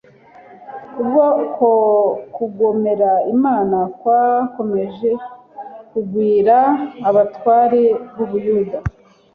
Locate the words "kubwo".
0.93-1.25